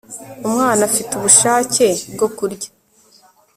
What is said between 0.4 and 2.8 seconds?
umwana afite ubushake bwo kurya